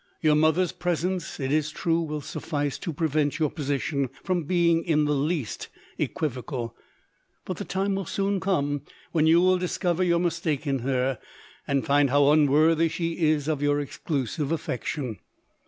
Your 0.19 0.33
mother's 0.33 0.71
presence, 0.71 1.39
it 1.39 1.51
is 1.51 1.69
true, 1.69 2.01
will 2.01 2.21
suffice 2.21 2.79
to 2.79 2.91
prevent 2.91 3.37
your 3.37 3.51
position 3.51 4.09
from 4.23 4.45
being 4.45 4.83
in 4.83 5.05
the 5.05 5.13
Least 5.13 5.67
equivocal; 5.99 6.75
but 7.45 7.57
the 7.57 7.65
time 7.65 7.93
will 7.93 8.07
soon 8.07 8.39
come 8.39 8.81
when 9.11 9.27
you 9.27 9.41
will 9.41 9.59
discover 9.59 10.03
your 10.03 10.17
mistake 10.17 10.65
in 10.65 10.79
her, 10.79 11.19
and 11.67 11.85
find 11.85 12.09
how 12.09 12.31
unworthy 12.31 12.89
she 12.89 13.19
is 13.27 13.47
of 13.47 13.61
your 13.61 13.79
exclusive 13.79 14.51
affection. 14.51 15.19